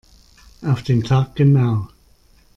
Auf 0.63 0.81
den 0.81 1.03
Tag 1.03 1.35
genau. 1.35 1.87